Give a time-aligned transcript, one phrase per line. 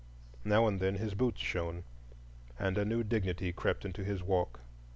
[0.43, 1.83] Now and then his boots shone,
[2.57, 4.61] and a new dignity crept into his walk.